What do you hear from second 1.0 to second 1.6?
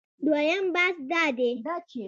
دا دی